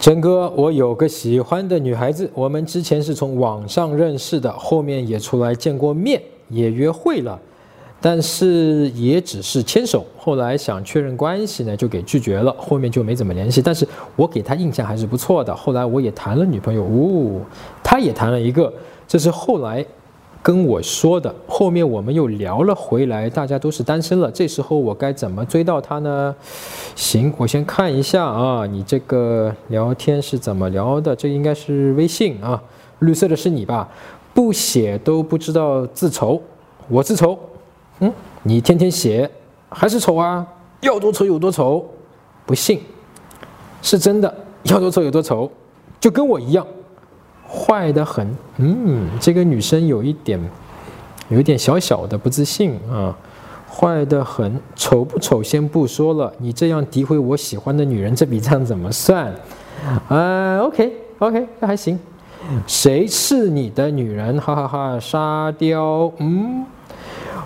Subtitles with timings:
[0.00, 7.38] 陈哥，我有个喜欢的女孩子，我们之前是从网上认识的，后面也出来见过面，也约会了，
[8.00, 10.02] 但是也只是牵手。
[10.16, 13.60] 后来想确认关系呢，就给拒绝了，后面就没怎么联系。
[13.60, 13.86] 但是
[14.16, 15.54] 我给她印象还是不错的。
[15.54, 17.38] 后来我也谈了女朋友，哦，
[17.84, 18.72] 她也谈了一个，
[19.06, 19.84] 这是后来。
[20.42, 24.30] 跟我说的，后面我们又聊了回来，大家都是单身了。
[24.30, 26.34] 这时候我该怎么追到他呢？
[26.96, 31.14] 行，我先看一下啊，你这个聊天是怎么聊的？
[31.14, 32.62] 这应该是微信啊，
[33.00, 33.88] 绿色的是你吧？
[34.32, 36.40] 不写都不知道自丑，
[36.88, 37.38] 我自丑。
[37.98, 38.10] 嗯，
[38.42, 39.30] 你天天写
[39.68, 40.46] 还是丑啊？
[40.80, 41.84] 要多丑有多丑？
[42.46, 42.80] 不信，
[43.82, 45.50] 是真的，要多丑有多丑，
[46.00, 46.66] 就跟我一样。
[47.50, 50.40] 坏的很，嗯，这个女生有一点，
[51.28, 53.16] 有一点小小的不自信啊。
[53.72, 59.32] 坏的很，丑不丑先不说了，你这样诋毁我喜欢的女人，这笔账怎么算？
[60.08, 61.98] 啊，OK，OK，这还行。
[62.66, 64.40] 谁是你的女人？
[64.40, 66.12] 哈哈哈，沙雕。
[66.18, 66.64] 嗯，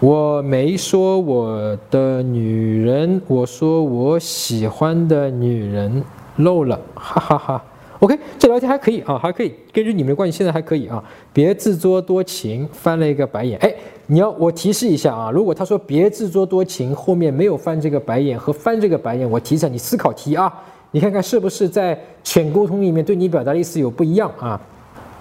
[0.00, 6.02] 我没说我的女人，我说我喜欢的女人
[6.36, 7.64] 漏了，哈哈哈。
[8.00, 9.52] OK，这聊天还可以啊，还可以。
[9.72, 11.02] 根据你们的关系，现在还可以啊。
[11.32, 13.58] 别自作多情，翻了一个白眼。
[13.58, 13.74] 哎，
[14.06, 20.52] 你要我提示一下啊，如果他说别自作多情，后面没有翻这个白眼和翻这个白眼，我提一下你思考题啊，
[20.92, 24.60] 你看看是不是在浅沟通里面对你表达的意思有不一样啊？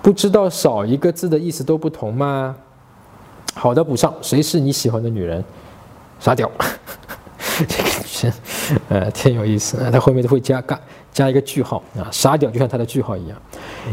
[0.03, 2.55] 不知道少一个字的意思都不同吗？
[3.55, 4.13] 好的，补上。
[4.21, 5.43] 谁是你喜欢的女人？
[6.19, 6.49] 傻屌。
[7.57, 8.31] 这个女生，
[8.89, 9.77] 呃，挺有意思。
[9.91, 10.79] 他后面都会加干。
[11.11, 13.37] 加一个句号啊，傻屌就像他的句号一样。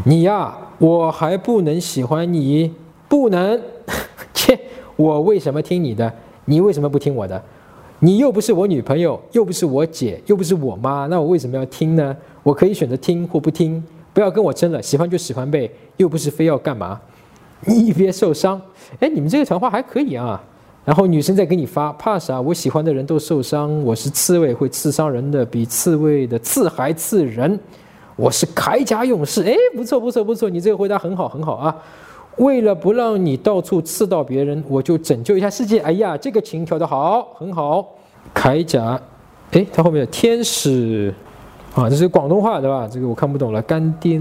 [0.04, 2.74] 你呀，我还不能喜欢你，
[3.08, 3.58] 不能。
[4.34, 4.58] 切，
[4.96, 6.12] 我为什么听你的？
[6.44, 7.42] 你为什么不听我的？
[8.00, 12.14] 你又不是我女朋友，又不是我姐，又不是我妈，那我为什么要听呢？
[12.42, 14.82] 我可以选择听或不听，不要跟我争了。
[14.82, 17.00] 喜欢就喜欢呗，又不是非要干嘛。
[17.66, 18.60] 你别受伤。
[19.00, 20.42] 哎，你们这个传话还可以啊。
[20.84, 22.38] 然后女生再给你发，怕啥？
[22.40, 27.58] 我喜欢的人都受伤，我是刺猬，会刺伤人的，比刺猬的刺还刺人。
[28.16, 31.74] 我是铠甲勇士，哎，不错不错不错，你这个回答很好很好啊。
[32.36, 35.78] 为了不让你到处刺到别人，我就拯救一下世界。
[35.80, 37.88] 哎呀，这个情调的好，很好。
[38.34, 39.00] 铠甲，
[39.52, 41.14] 哎，它后面有天使，
[41.74, 42.86] 啊，这是广东话对吧？
[42.92, 43.62] 这个我看不懂了。
[43.62, 44.20] 干爹，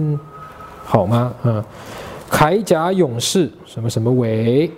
[0.86, 1.34] 好吗？
[1.44, 1.64] 嗯，
[2.32, 4.72] 铠甲勇士，什么什么伟。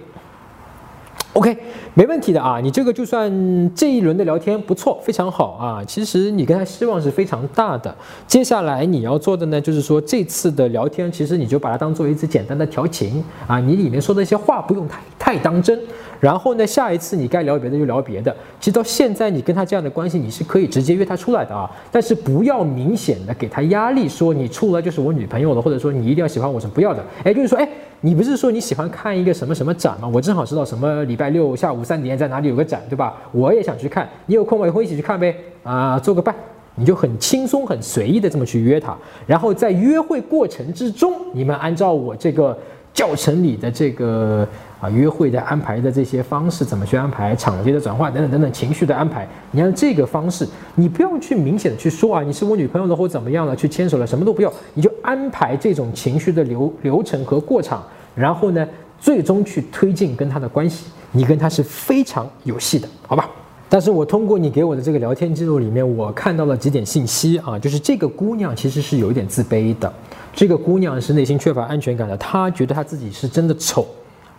[1.35, 1.57] Okay.
[1.97, 3.31] 没问题的啊，你这个就算
[3.73, 5.81] 这一轮的聊天不错，非常好啊。
[5.85, 7.95] 其实你跟他希望是非常大的。
[8.27, 15.79] 接下来你要做的呢，就是说这次的聊天，其实你就把它当做一次简单的调情啊，你里面说的一些话不用太太当真。
[16.19, 18.35] 然后呢，下一次你该聊别的就聊别的。
[18.59, 21.69] 其实到现在你跟他这样的关系，你是可以直接约他出来的啊。
[21.91, 27.01] 但是不要明显的给他压力，说你出来就是我女朋友了，或者说你一定要喜欢我，是不要的。
[27.23, 27.67] 哎，就是说，哎，
[28.01, 30.09] 你不是说你喜欢看一个什么什么展吗？
[30.11, 33.15] 我正好知道什么礼拜六下午三年在哪里有个展，对吧？
[33.31, 34.67] 我也想去看，你有空吗？
[34.67, 35.33] 以后一起去看呗。
[35.63, 36.35] 啊，做个伴，
[36.75, 38.97] 你就很轻松、很随意的这么去约他。
[39.25, 42.57] 然后在约会过程之中，你们按照我这个
[42.93, 44.47] 教程里的这个。
[44.81, 47.33] 啊，约会的安排的这些方式怎么去安排？
[47.33, 50.45] 场地的转换等等等等，情绪的安排，你按这个方式，
[50.75, 57.81] 你不要去明显的去说啊，你是我女朋友了或怎么样了，去牵手了，什么都不要，你就安排这种情绪的流流程和过场，
[58.13, 58.67] 然后呢，
[59.05, 63.29] 最终去推进跟他的关系，你跟他是非常有戏的，好吧？
[63.69, 69.93] 但是我通过你给我的这个聊天记录里面，我看到了几点信息啊，就是这个姑娘其实是有一点自卑的，
[70.33, 73.85] 这个姑娘是内心缺乏安全感的，她觉得她自己是真的丑。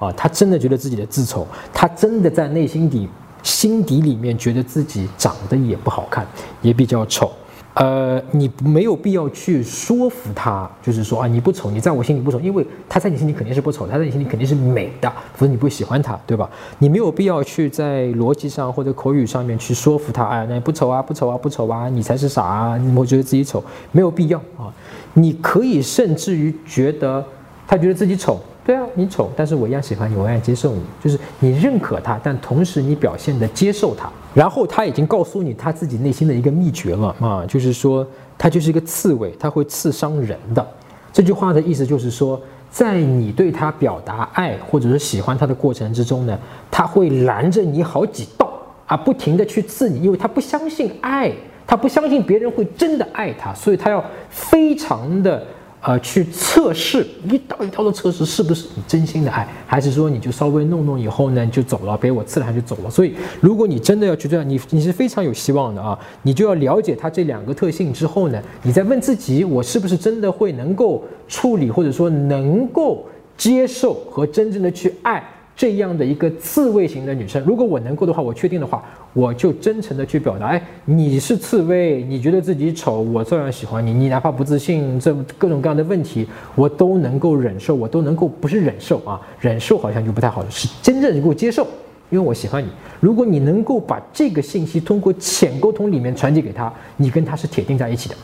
[0.00, 3.08] 啊，她真的觉得自己的自丑，她真的在内心底、
[3.44, 6.26] 心底里面觉得自己长得也不好看，
[6.60, 7.30] 也比较丑。
[7.76, 16.48] 呃，你没有必要去说服他，就是说啊，你不丑，你在我心里不丑，因为他在你心里肯定是不丑，他在你心里肯定是美的，否则你不会喜欢他，对吧？
[16.78, 24.72] 你没有必要去在逻辑上或者口语上面去说服他，哎，那不丑啊，不丑啊，不丑啊，你才是傻啊，你我觉得自己丑，没有必要啊。
[25.12, 27.22] 你可以甚至于觉得
[27.68, 28.40] 他觉得自己丑。
[28.64, 34.10] 对啊，你丑，但是我一样喜欢你，我一样接受你，就是你认可他，但同时你表现的接受他。
[34.36, 38.06] 然后他已经告诉你他自己内心的一个秘诀了啊，就是说
[38.36, 40.66] 他就是一个刺猬，他会刺伤人的。
[41.10, 42.38] 这句话的意思就是说，
[42.70, 46.38] 在你对他表达爱或者是喜欢他的过程之中呢，
[46.70, 48.52] 他会拦着你好几道
[48.86, 51.32] 啊，不停的去刺你，因为他不相信爱，
[51.66, 55.42] 他不相信别人会真的爱他，所以他要非常的。
[55.86, 62.90] 呃，去测试一道一道的测试是不是你真心的爱，还是说你就稍微弄弄以后呢就走了，被我刺了他就走了。
[62.90, 65.96] 所以，如果你真的要去这样，你你是非常有希望的啊！
[66.22, 73.06] 你就要了解他这两个特性之后呢，你再问自己，我是不是真的会能够处理，或者说能够
[73.36, 75.22] 接受和真正的去爱。
[75.56, 91.66] 这样的一个刺猬型的女生，如果我能够的话，我确定的话，我就真诚的去表达，哎，你是刺猬，你觉得自己丑，我照样喜欢你，你哪怕不自信，这各种各样的问题，我都能够忍受，我都能够不是忍受啊，忍受好像就不太好了，是真正能够接受，
[92.10, 92.68] 因为我喜欢你。
[93.00, 98.16] 如果你能够把这个信息通过浅沟通里面传递给他，你跟他是铁定在一起的。